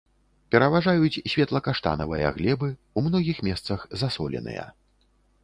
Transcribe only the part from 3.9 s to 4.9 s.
засоленыя.